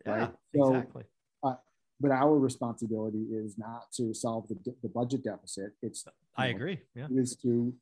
right? 0.06 0.32
So, 0.56 0.76
exactly 0.76 1.04
uh, 1.44 1.56
but 2.00 2.12
our 2.12 2.38
responsibility 2.38 3.26
is 3.32 3.58
not 3.58 3.92
to 3.94 4.14
solve 4.14 4.48
the, 4.48 4.58
the 4.84 4.90
budget 4.90 5.24
deficit. 5.24 5.74
It's 5.82 6.06
I 6.36 6.50
know, 6.50 6.56
agree. 6.56 6.80
Yeah. 6.96 7.08
Is 7.12 7.36
to 7.38 7.74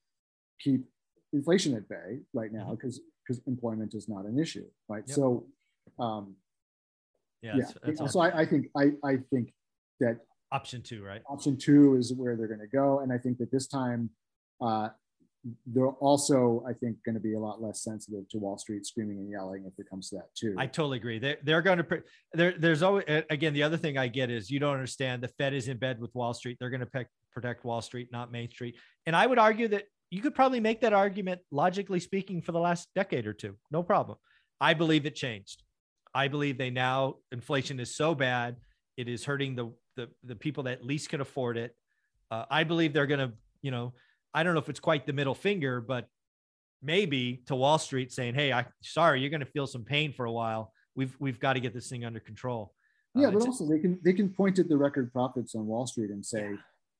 keep 0.60 0.86
inflation 1.36 1.76
at 1.76 1.88
bay 1.88 2.20
right 2.34 2.52
now 2.52 2.72
because 2.72 3.00
mm-hmm. 3.00 3.22
because 3.22 3.42
employment 3.46 3.94
is 3.94 4.08
not 4.08 4.26
an 4.26 4.40
issue, 4.40 4.66
right? 4.90 5.04
Yep. 5.08 5.16
So, 5.16 5.46
um, 6.00 6.36
yeah. 7.42 7.58
yeah. 7.58 7.66
That's, 7.84 8.00
that's 8.00 8.14
so 8.14 8.20
I, 8.22 8.42
I 8.42 8.46
think 8.46 8.64
I 8.76 8.86
I 9.04 9.18
think 9.30 9.54
that 10.00 10.20
option 10.52 10.82
two, 10.82 11.04
right? 11.04 11.22
Option 11.30 11.58
two 11.58 11.96
is 11.96 12.14
where 12.14 12.36
they're 12.36 12.48
going 12.48 12.60
to 12.62 12.68
go, 12.68 13.00
and 13.02 13.12
I 13.12 13.18
think 13.18 13.38
that 13.40 13.52
this 13.52 13.68
time 13.68 14.10
uh, 14.62 14.90
they're 15.68 15.88
also, 15.88 16.64
I 16.68 16.74
think, 16.74 16.98
going 17.06 17.14
to 17.16 17.22
be 17.22 17.36
a 17.36 17.40
lot 17.40 17.62
less 17.62 17.84
sensitive 17.84 18.28
to 18.30 18.38
Wall 18.40 18.58
Street 18.58 18.86
screaming 18.86 19.18
and 19.20 19.30
yelling 19.30 19.66
if 19.66 19.78
it 19.78 19.88
comes 19.90 20.10
to 20.10 20.16
that 20.16 20.34
too. 20.36 20.56
I 20.58 20.66
totally 20.66 20.98
agree. 20.98 21.20
They're, 21.20 21.38
they're 21.44 21.62
going 21.62 21.78
to, 21.78 22.04
there, 22.34 22.56
there's 22.58 22.82
always, 22.82 23.06
again, 23.30 23.54
the 23.54 23.62
other 23.64 23.78
thing 23.78 23.98
I 23.98 24.08
get 24.08 24.32
is 24.32 24.50
you 24.50 24.60
don't 24.60 24.74
understand 24.74 25.22
the 25.22 25.28
Fed 25.28 25.54
is 25.54 25.68
in 25.68 25.78
bed 25.78 26.00
with 26.00 26.14
Wall 26.16 26.34
Street. 26.34 26.58
They're 26.60 26.72
going 26.72 26.86
to 26.86 27.06
protect 27.32 27.64
Wall 27.64 27.82
Street, 27.82 28.10
not 28.12 28.32
Main 28.32 28.50
Street. 28.50 28.76
And 29.06 29.16
I 29.16 29.28
would 29.28 29.38
argue 29.38 29.68
that 29.68 29.84
you 30.10 30.22
could 30.22 30.36
probably 30.36 30.60
make 30.60 30.82
that 30.82 30.94
argument, 30.94 31.42
logically 31.52 32.00
speaking, 32.00 32.42
for 32.42 32.52
the 32.52 32.60
last 32.60 32.88
decade 32.96 33.28
or 33.28 33.34
two. 33.34 33.56
No 33.72 33.84
problem. 33.84 34.18
I 34.62 34.74
believe 34.74 35.06
it 35.06 35.16
changed. 35.16 35.64
I 36.14 36.28
believe 36.28 36.58
they 36.58 36.70
now, 36.70 37.16
inflation 37.32 37.80
is 37.80 37.96
so 37.96 38.16
bad, 38.16 38.56
it 38.96 39.10
is 39.10 39.26
hurting 39.26 39.56
the, 39.56 39.74
the, 39.98 40.10
the 40.24 40.36
people 40.36 40.64
that 40.64 40.86
least 40.86 41.10
can 41.10 41.22
afford 41.22 41.58
it. 41.58 41.76
Uh, 42.32 42.46
I 42.50 42.64
believe 42.64 42.94
they're 42.94 43.08
going 43.08 43.20
to, 43.20 43.34
you 43.62 43.72
know, 43.72 43.94
I 44.34 44.44
don't 44.44 44.54
know 44.54 44.60
if 44.60 44.70
it's 44.70 44.80
quite 44.80 45.06
the 45.06 45.14
middle 45.14 45.36
finger, 45.36 45.82
but 45.82 46.08
maybe 46.82 47.42
to 47.48 47.56
Wall 47.56 47.78
Street 47.78 48.12
saying, 48.12 48.36
"Hey, 48.36 48.54
I 48.54 48.66
sorry, 48.84 49.22
you're 49.22 49.30
going 49.30 49.40
to 49.42 49.46
feel 49.46 49.68
some 49.68 49.84
pain 49.84 50.14
for 50.14 50.26
a 50.26 50.32
while. 50.32 50.72
We've 50.96 51.16
we've 51.20 51.40
got 51.40 51.54
to 51.54 51.60
get 51.60 51.74
this 51.74 51.90
thing 51.90 52.06
under 52.06 52.20
control." 52.20 52.74
Yeah, 53.14 53.28
uh, 53.28 53.32
but 53.32 53.42
also 53.44 53.68
they 53.68 53.80
can 53.80 54.00
they 54.04 54.14
can 54.14 54.30
point 54.30 54.60
at 54.60 54.70
the 54.70 54.78
record 54.78 55.12
profits 55.12 55.56
on 55.56 55.66
Wall 55.68 55.88
Street 55.88 56.12
and 56.12 56.26
say, 56.26 56.52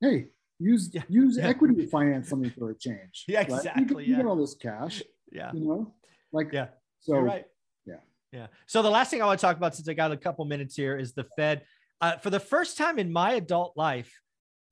yeah. 0.02 0.10
"Hey, 0.10 0.28
use 0.60 0.90
yeah. 0.94 1.04
use 1.10 1.38
yeah. 1.38 1.48
equity 1.48 1.76
to 1.76 1.88
finance 1.88 2.30
something 2.30 2.52
for 2.52 2.72
a 2.72 2.76
change." 2.76 3.26
Yeah, 3.28 3.42
exactly. 3.42 3.82
You, 3.82 3.88
get, 3.88 4.08
you 4.08 4.16
get 4.18 4.26
all 4.26 4.36
this 4.36 4.56
cash. 4.56 5.02
Yeah, 5.32 5.52
you 5.54 5.62
know, 5.62 5.94
like 6.32 6.52
yeah. 6.54 6.68
So 7.00 7.20
right. 7.20 7.46
Yeah. 7.86 7.96
Yeah. 8.32 8.48
So 8.66 8.82
the 8.82 8.90
last 8.90 9.12
thing 9.12 9.22
I 9.22 9.26
want 9.26 9.40
to 9.40 9.46
talk 9.46 9.58
about, 9.58 9.76
since 9.76 9.88
I 9.88 9.94
got 9.94 10.12
a 10.12 10.18
couple 10.18 10.46
minutes 10.46 10.76
here, 10.76 10.98
is 10.98 11.14
the 11.14 11.26
Fed. 11.36 11.64
Uh, 12.02 12.18
for 12.18 12.30
the 12.30 12.40
first 12.40 12.78
time 12.78 13.00
in 13.00 13.12
my 13.12 13.34
adult 13.34 13.74
life, 13.78 14.12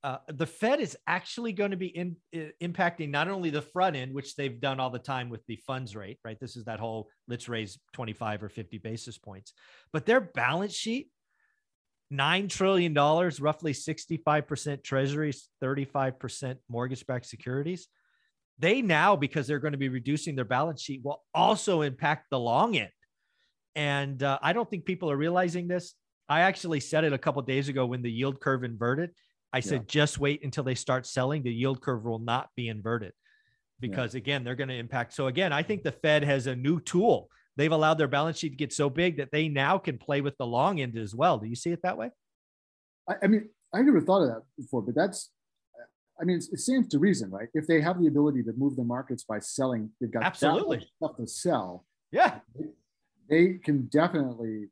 uh, 0.04 0.18
the 0.28 0.46
Fed 0.46 0.80
is 0.80 0.98
actually 1.06 1.52
going 1.52 1.70
to 1.70 1.78
be 1.78 1.86
in, 1.86 2.14
in, 2.32 2.52
impacting 2.62 3.08
not 3.08 3.26
only 3.26 3.48
the 3.48 3.62
front 3.62 3.96
end, 3.96 4.12
which 4.12 4.36
they've 4.36 4.60
done 4.60 4.78
all 4.78 4.90
the 4.90 4.98
time 4.98 5.30
with 5.30 5.40
the 5.46 5.56
funds 5.66 5.96
rate, 5.96 6.18
right? 6.22 6.38
This 6.38 6.56
is 6.56 6.64
that 6.66 6.78
whole 6.78 7.08
let's 7.26 7.48
raise 7.48 7.78
25 7.94 8.42
or 8.42 8.50
50 8.50 8.76
basis 8.78 9.16
points, 9.16 9.54
but 9.94 10.04
their 10.04 10.20
balance 10.20 10.74
sheet, 10.74 11.08
$9 12.12 12.48
trillion, 12.48 12.94
roughly 12.94 13.72
65% 13.72 14.82
treasuries, 14.82 15.48
35% 15.62 16.56
mortgage 16.68 17.06
backed 17.06 17.26
securities. 17.26 17.88
They 18.58 18.82
now, 18.82 19.16
because 19.16 19.46
they're 19.46 19.58
going 19.58 19.72
to 19.72 19.78
be 19.78 19.88
reducing 19.88 20.36
their 20.36 20.44
balance 20.44 20.80
sheet, 20.80 21.00
will 21.04 21.22
also 21.34 21.82
impact 21.82 22.26
the 22.30 22.38
long 22.38 22.76
end. 22.76 22.90
And 23.74 24.22
uh, 24.22 24.38
I 24.42 24.52
don't 24.52 24.70
think 24.70 24.84
people 24.84 25.10
are 25.10 25.16
realizing 25.16 25.66
this. 25.66 25.94
I 26.28 26.42
actually 26.42 26.80
said 26.80 27.04
it 27.04 27.12
a 27.12 27.18
couple 27.18 27.42
days 27.42 27.68
ago 27.68 27.84
when 27.86 28.02
the 28.02 28.10
yield 28.10 28.40
curve 28.40 28.62
inverted 28.62 29.10
I 29.54 29.60
said, 29.60 29.82
yeah. 29.82 29.86
just 29.86 30.18
wait 30.18 30.42
until 30.42 30.64
they 30.64 30.74
start 30.74 31.06
selling. 31.06 31.44
The 31.44 31.52
yield 31.52 31.80
curve 31.80 32.04
will 32.04 32.18
not 32.18 32.48
be 32.56 32.68
inverted 32.68 33.12
because, 33.78 34.14
yeah. 34.14 34.18
again, 34.18 34.42
they're 34.42 34.56
going 34.56 34.68
to 34.68 34.74
impact. 34.74 35.14
So, 35.14 35.28
again, 35.28 35.52
I 35.52 35.62
think 35.62 35.84
the 35.84 35.92
Fed 35.92 36.24
has 36.24 36.48
a 36.48 36.56
new 36.56 36.80
tool. 36.80 37.28
They've 37.56 37.72
allowed 37.72 37.94
their 37.94 38.08
balance 38.08 38.38
sheet 38.38 38.50
to 38.50 38.56
get 38.56 38.72
so 38.72 38.90
big 38.90 39.18
that 39.18 39.30
they 39.30 39.48
now 39.48 39.78
can 39.78 39.98
play 39.98 40.20
with 40.20 40.36
the 40.38 40.46
long 40.46 40.80
end 40.80 40.98
as 40.98 41.14
well. 41.14 41.38
Do 41.38 41.46
you 41.46 41.54
see 41.54 41.70
it 41.70 41.80
that 41.82 41.96
way? 41.96 42.10
I, 43.08 43.14
I 43.22 43.26
mean, 43.26 43.48
I 43.72 43.82
never 43.82 44.00
thought 44.00 44.22
of 44.22 44.28
that 44.28 44.42
before, 44.56 44.82
but 44.82 44.94
that's 44.94 45.30
I 46.20 46.24
mean, 46.24 46.36
it 46.36 46.60
stands 46.60 46.88
to 46.88 46.98
reason, 46.98 47.30
right? 47.30 47.48
If 47.54 47.66
they 47.66 47.80
have 47.80 48.00
the 48.00 48.06
ability 48.06 48.44
to 48.44 48.52
move 48.56 48.76
the 48.76 48.84
markets 48.84 49.24
by 49.24 49.40
selling, 49.40 49.90
they've 50.00 50.10
got 50.10 50.22
absolutely 50.22 50.86
stuff 50.96 51.16
to 51.16 51.26
sell. 51.26 51.84
Yeah, 52.12 52.38
they 53.28 53.54
can 53.54 53.86
definitely, 53.86 54.68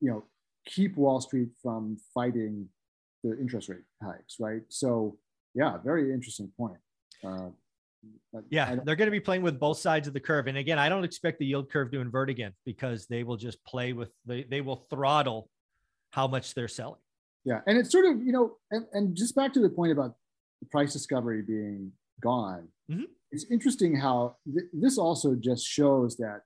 you 0.00 0.10
know, 0.10 0.24
keep 0.66 0.96
Wall 0.96 1.20
Street 1.20 1.48
from 1.62 1.96
fighting 2.12 2.68
the 3.24 3.38
interest 3.40 3.68
rate 3.68 3.84
hikes, 4.02 4.36
right? 4.38 4.62
So, 4.68 5.16
yeah, 5.54 5.78
very 5.82 6.12
interesting 6.12 6.52
point. 6.56 6.78
Uh, 7.26 7.48
yeah, 8.50 8.76
they're 8.84 8.96
going 8.96 9.06
to 9.06 9.12
be 9.12 9.20
playing 9.20 9.42
with 9.42 9.58
both 9.58 9.78
sides 9.78 10.08
of 10.08 10.14
the 10.14 10.20
curve. 10.20 10.46
And 10.46 10.58
again, 10.58 10.78
I 10.78 10.88
don't 10.88 11.04
expect 11.04 11.38
the 11.38 11.46
yield 11.46 11.70
curve 11.70 11.90
to 11.92 12.00
invert 12.00 12.30
again 12.30 12.52
because 12.64 13.06
they 13.06 13.22
will 13.22 13.36
just 13.36 13.62
play 13.64 13.92
with 13.92 14.12
they 14.26 14.44
they 14.44 14.60
will 14.60 14.86
throttle 14.90 15.48
how 16.10 16.26
much 16.26 16.54
they're 16.54 16.68
selling. 16.68 17.00
Yeah, 17.44 17.60
and 17.66 17.78
it's 17.78 17.90
sort 17.90 18.04
of 18.04 18.22
you 18.22 18.32
know, 18.32 18.56
and, 18.70 18.86
and 18.92 19.16
just 19.16 19.34
back 19.34 19.52
to 19.54 19.60
the 19.60 19.70
point 19.70 19.92
about 19.92 20.14
the 20.60 20.66
price 20.66 20.92
discovery 20.92 21.42
being 21.42 21.92
gone. 22.20 22.68
Mm-hmm. 22.90 23.04
It's 23.30 23.46
interesting 23.50 23.96
how 23.96 24.36
th- 24.52 24.66
this 24.72 24.98
also 24.98 25.34
just 25.34 25.66
shows 25.66 26.16
that 26.16 26.42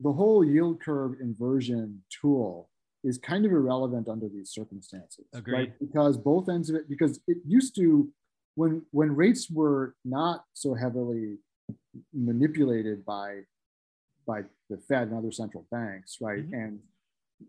the 0.00 0.12
whole 0.12 0.44
yield 0.44 0.82
curve 0.82 1.14
inversion 1.20 2.02
tool 2.10 2.68
is 3.04 3.18
kind 3.18 3.46
of 3.46 3.52
irrelevant 3.52 4.08
under 4.08 4.28
these 4.28 4.50
circumstances. 4.50 5.24
Agreed. 5.32 5.54
Right? 5.54 5.72
Because 5.78 6.16
both 6.16 6.48
ends 6.48 6.70
of 6.70 6.76
it, 6.76 6.88
because 6.88 7.20
it 7.28 7.38
used 7.46 7.76
to, 7.76 8.10
when 8.56 8.82
when 8.90 9.14
rates 9.14 9.48
were 9.50 9.94
not 10.04 10.44
so 10.54 10.74
heavily 10.74 11.38
manipulated 12.12 13.04
by 13.04 13.42
by 14.26 14.42
the 14.68 14.78
Fed 14.88 15.08
and 15.08 15.16
other 15.16 15.30
central 15.30 15.66
banks, 15.70 16.16
right? 16.20 16.44
Mm-hmm. 16.44 16.54
And 16.54 16.80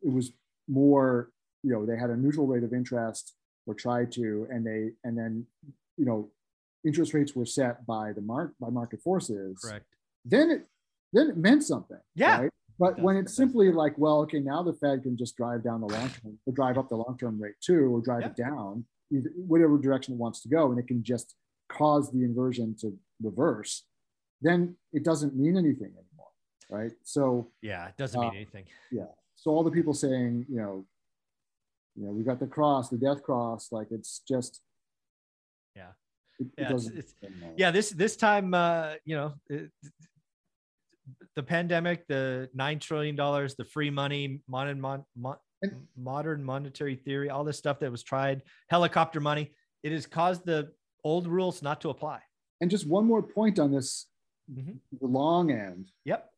it 0.03 0.11
was 0.11 0.31
more, 0.67 1.31
you 1.63 1.71
know, 1.71 1.85
they 1.85 1.97
had 1.97 2.11
a 2.11 2.15
neutral 2.15 2.45
rate 2.45 2.63
of 2.63 2.73
interest 2.73 3.33
or 3.65 3.73
tried 3.73 4.11
to, 4.11 4.47
and 4.51 4.65
they 4.65 4.91
and 5.03 5.17
then, 5.17 5.47
you 5.97 6.05
know, 6.05 6.29
interest 6.85 7.13
rates 7.13 7.35
were 7.35 7.45
set 7.45 7.85
by 7.87 8.13
the 8.13 8.21
mark 8.21 8.53
by 8.59 8.69
market 8.69 9.01
forces. 9.01 9.57
Correct. 9.63 9.85
Then 10.23 10.51
it 10.51 10.67
then 11.13 11.29
it 11.29 11.37
meant 11.37 11.63
something. 11.63 11.99
Yeah. 12.15 12.41
Right? 12.41 12.51
But 12.79 12.99
when 12.99 13.17
it's 13.17 13.35
simply 13.35 13.71
like, 13.71 13.97
well, 13.97 14.19
okay, 14.21 14.39
now 14.39 14.61
the 14.61 14.73
Fed 14.73 15.01
can 15.01 15.17
just 15.17 15.35
drive 15.35 15.63
down 15.63 15.81
the 15.81 15.87
long 15.87 16.09
term, 16.09 16.37
or 16.45 16.53
drive 16.53 16.77
up 16.77 16.89
the 16.89 16.95
long 16.95 17.17
term 17.19 17.41
rate 17.41 17.55
too, 17.59 17.95
or 17.95 18.01
drive 18.01 18.21
yeah. 18.21 18.27
it 18.27 18.35
down, 18.35 18.85
whatever 19.35 19.77
direction 19.77 20.13
it 20.13 20.17
wants 20.17 20.41
to 20.41 20.49
go, 20.49 20.71
and 20.71 20.79
it 20.79 20.87
can 20.87 21.03
just 21.03 21.35
cause 21.69 22.11
the 22.11 22.23
inversion 22.23 22.75
to 22.81 22.93
reverse, 23.21 23.83
then 24.41 24.75
it 24.93 25.03
doesn't 25.03 25.35
mean 25.35 25.57
anything 25.57 25.91
anymore, 25.91 26.31
right? 26.69 26.91
So 27.03 27.51
yeah, 27.61 27.87
it 27.87 27.97
doesn't 27.97 28.19
mean 28.19 28.29
uh, 28.29 28.33
anything. 28.33 28.65
Yeah. 28.91 29.05
So 29.35 29.51
all 29.51 29.63
the 29.63 29.71
people 29.71 29.93
saying, 29.93 30.45
you 30.49 30.57
know, 30.57 30.85
you 31.95 32.05
know, 32.05 32.11
we 32.11 32.23
got 32.23 32.39
the 32.39 32.47
cross, 32.47 32.89
the 32.89 32.97
death 32.97 33.23
cross, 33.23 33.71
like 33.71 33.87
it's 33.91 34.21
just 34.27 34.61
yeah. 35.75 35.89
It, 36.39 36.47
yeah, 36.57 36.69
it 36.69 36.73
it's, 36.73 36.87
it's, 36.87 37.13
yeah, 37.55 37.71
this 37.71 37.89
this 37.89 38.15
time, 38.15 38.53
uh, 38.53 38.93
you 39.05 39.15
know, 39.15 39.33
it, 39.49 39.71
the 41.35 41.43
pandemic, 41.43 42.05
the 42.07 42.49
nine 42.53 42.79
trillion 42.79 43.15
dollars, 43.15 43.55
the 43.55 43.65
free 43.65 43.89
money, 43.89 44.41
modern 44.47 44.79
mon, 44.79 45.03
mon, 45.15 45.37
modern 45.95 46.43
monetary 46.43 46.95
theory, 46.95 47.29
all 47.29 47.43
this 47.43 47.57
stuff 47.57 47.79
that 47.79 47.91
was 47.91 48.03
tried, 48.03 48.43
helicopter 48.69 49.19
money, 49.19 49.51
it 49.83 49.91
has 49.91 50.05
caused 50.05 50.45
the 50.45 50.71
old 51.03 51.27
rules 51.27 51.61
not 51.61 51.81
to 51.81 51.89
apply. 51.89 52.19
And 52.61 52.71
just 52.71 52.87
one 52.87 53.05
more 53.05 53.21
point 53.21 53.59
on 53.59 53.71
this, 53.71 54.07
mm-hmm. 54.51 54.73
the 54.99 55.07
long 55.07 55.51
end. 55.51 55.91
Yep. 56.05 56.29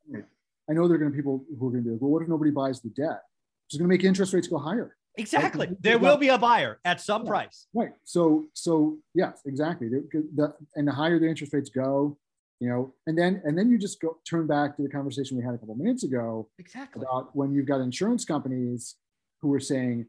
I 0.69 0.73
know 0.73 0.87
there 0.87 0.95
are 0.95 0.99
going 0.99 1.11
to 1.11 1.15
be 1.15 1.17
people 1.17 1.43
who 1.57 1.67
are 1.67 1.71
going 1.71 1.83
to 1.83 1.87
be 1.87 1.93
like, 1.93 2.01
well, 2.01 2.11
what 2.11 2.21
if 2.21 2.27
nobody 2.27 2.51
buys 2.51 2.81
the 2.81 2.89
debt? 2.89 3.21
It's 3.67 3.77
going 3.77 3.89
to 3.89 3.93
make 3.93 4.03
interest 4.03 4.33
rates 4.33 4.47
go 4.47 4.57
higher. 4.57 4.95
Exactly. 5.17 5.69
There 5.79 5.97
will 5.97 6.17
be 6.17 6.29
a 6.29 6.37
buyer 6.37 6.79
at 6.85 7.01
some 7.01 7.23
yeah. 7.23 7.29
price. 7.29 7.67
Right. 7.73 7.91
So, 8.03 8.45
so 8.53 8.97
yes, 9.13 9.41
exactly. 9.45 9.89
The, 9.89 10.07
the, 10.35 10.53
and 10.75 10.87
the 10.87 10.91
higher 10.91 11.19
the 11.19 11.27
interest 11.27 11.53
rates 11.53 11.69
go, 11.69 12.17
you 12.59 12.67
know 12.67 12.93
and 13.07 13.17
then 13.17 13.41
and 13.45 13.57
then 13.57 13.69
you 13.69 13.77
just 13.77 14.01
go 14.01 14.17
turn 14.29 14.45
back 14.45 14.75
to 14.75 14.83
the 14.83 14.89
conversation 14.89 15.37
we 15.37 15.43
had 15.43 15.53
a 15.53 15.57
couple 15.57 15.75
minutes 15.75 16.03
ago 16.03 16.49
exactly 16.59 17.01
about 17.01 17.35
when 17.35 17.53
you've 17.53 17.65
got 17.65 17.79
insurance 17.81 18.25
companies 18.25 18.95
who 19.41 19.49
were 19.49 19.59
saying 19.59 20.05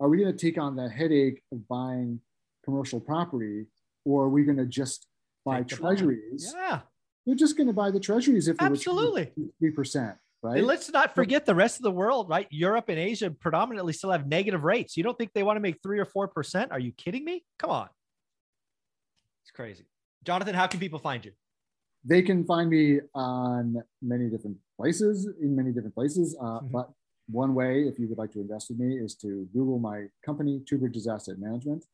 are 0.00 0.08
we 0.08 0.18
going 0.18 0.36
to 0.36 0.38
take 0.38 0.58
on 0.58 0.74
the 0.74 0.88
headache 0.88 1.42
of 1.52 1.66
buying 1.68 2.20
commercial 2.64 2.98
property 2.98 3.66
or 4.04 4.24
are 4.24 4.28
we 4.28 4.42
going 4.42 4.56
to 4.56 4.66
just 4.66 5.06
buy 5.44 5.58
take 5.62 5.78
treasuries? 5.78 6.52
Yeah. 6.56 6.80
They're 7.24 7.36
just 7.36 7.56
going 7.56 7.68
to 7.68 7.72
buy 7.72 7.92
the 7.92 8.00
treasuries 8.00 8.48
if 8.48 8.56
absolutely. 8.60 9.30
three 9.60 9.70
percent 9.70 10.16
right? 10.42 10.58
And 10.58 10.66
let's 10.66 10.90
not 10.90 11.14
forget 11.14 11.46
the 11.46 11.54
rest 11.54 11.78
of 11.78 11.84
the 11.84 11.92
world 11.92 12.28
right? 12.28 12.48
Europe 12.50 12.88
and 12.88 12.98
asia 12.98 13.30
predominantly 13.30 13.92
still 13.92 14.10
have 14.10 14.26
negative 14.26 14.64
rates. 14.64 14.96
You 14.96 15.04
don't 15.04 15.16
think 15.16 15.32
they 15.32 15.44
want 15.44 15.56
to 15.56 15.60
make 15.60 15.76
three 15.82 16.00
or 16.00 16.04
four 16.04 16.26
percent? 16.26 16.72
Are 16.72 16.80
you 16.80 16.90
kidding 16.92 17.24
me? 17.24 17.44
Come 17.58 17.70
on. 17.70 17.88
It's 19.44 19.52
crazy. 19.52 19.84
Jonathan 20.24 20.54
how 20.54 20.66
can 20.66 20.80
people 20.80 20.98
find 20.98 21.24
you? 21.24 21.32
They 22.04 22.22
can 22.22 22.44
find 22.44 22.68
me 22.68 22.98
on 23.14 23.80
many 24.02 24.28
different 24.28 24.56
places, 24.76 25.28
in 25.40 25.54
many 25.54 25.70
different 25.70 25.94
places. 25.94 26.36
Uh, 26.40 26.44
mm-hmm. 26.44 26.66
But 26.72 26.90
one 27.32 27.54
way, 27.54 27.82
if 27.82 27.98
you 27.98 28.08
would 28.08 28.18
like 28.18 28.32
to 28.32 28.40
invest 28.40 28.70
with 28.70 28.78
me, 28.78 28.98
is 28.98 29.14
to 29.16 29.48
Google 29.52 29.78
my 29.78 30.06
company, 30.24 30.62
Two 30.68 30.78
Bridges 30.78 31.08
Asset 31.08 31.38
Management, 31.38 31.84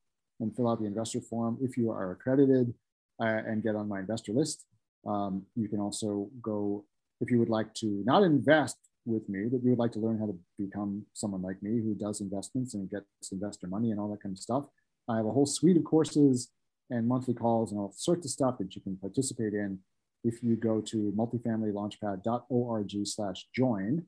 and 0.41 0.55
fill 0.55 0.69
out 0.69 0.81
the 0.81 0.87
investor 0.87 1.21
form 1.21 1.59
if 1.61 1.77
you 1.77 1.91
are 1.91 2.13
accredited 2.13 2.75
uh, 3.21 3.43
and 3.47 3.63
get 3.63 3.75
on 3.75 3.89
my 3.89 4.01
investor 4.01 4.33
list. 4.33 4.67
Um, 5.07 5.45
you 5.57 5.69
can 5.69 5.81
also 5.81 6.29
go, 6.43 6.85
if 7.21 7.31
you 7.31 7.39
would 7.39 7.49
like 7.49 7.73
to 7.75 8.03
not 8.05 8.23
invest 8.23 8.77
with 9.07 9.29
me, 9.29 9.47
but 9.51 9.63
you 9.63 9.71
would 9.71 9.79
like 9.79 9.93
to 9.93 9.99
learn 9.99 10.19
how 10.19 10.27
to 10.27 10.39
become 10.59 11.05
someone 11.15 11.43
like 11.43 11.63
me 11.63 11.81
who 11.81 11.95
does 11.95 12.21
investments 12.21 12.75
and 12.75 12.91
gets 12.91 13.33
investor 13.33 13.67
money 13.67 13.91
and 13.91 13.99
all 13.99 14.11
that 14.11 14.23
kind 14.23 14.35
of 14.35 14.39
stuff. 14.39 14.67
I 15.09 15.17
have 15.17 15.27
a 15.27 15.31
whole 15.31 15.47
suite 15.47 15.77
of 15.77 15.85
courses 15.85 16.51
and 16.91 17.07
monthly 17.07 17.35
calls 17.35 17.73
and 17.73 17.81
all 17.81 17.93
sorts 17.97 18.27
of 18.27 18.31
stuff 18.31 18.59
that 18.59 18.75
you 18.75 18.83
can 18.83 18.97
participate 18.97 19.55
in 19.55 19.79
if 20.25 20.43
you 20.43 20.57
go 20.57 20.81
to 20.81 21.13
multifamilylaunchpad.org 21.17 23.07
slash 23.07 23.47
join. 23.55 24.05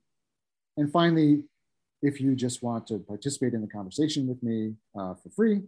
And 0.80 0.90
finally, 0.90 1.42
if 2.00 2.22
you 2.22 2.34
just 2.34 2.62
want 2.62 2.86
to 2.86 2.98
participate 3.00 3.52
in 3.52 3.60
the 3.60 3.66
conversation 3.66 4.26
with 4.26 4.42
me 4.42 4.72
uh, 4.98 5.12
for 5.12 5.28
free, 5.28 5.60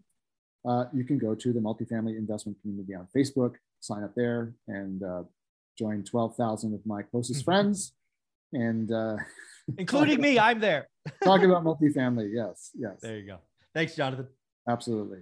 uh, 0.67 0.87
you 0.95 1.05
can 1.05 1.19
go 1.19 1.35
to 1.35 1.53
the 1.53 1.61
multifamily 1.61 2.17
investment 2.17 2.57
community 2.63 2.95
on 2.95 3.07
Facebook, 3.15 3.57
sign 3.81 4.05
up 4.05 4.15
there, 4.15 4.55
and 4.69 5.03
uh, 5.03 5.23
join 5.79 6.03
12,000 6.03 6.73
of 6.73 6.81
my 6.87 7.03
closest 7.03 7.41
mm-hmm. 7.41 7.45
friends. 7.45 7.93
And 8.55 8.91
uh, 8.91 9.17
including 9.77 10.19
me, 10.19 10.39
I'm 10.39 10.61
there. 10.61 10.89
talk 11.23 11.43
about 11.43 11.63
multifamily. 11.63 12.31
Yes, 12.33 12.71
yes. 12.75 12.99
There 13.03 13.19
you 13.19 13.27
go. 13.27 13.37
Thanks, 13.75 13.95
Jonathan. 13.95 14.29
Absolutely. 14.67 15.19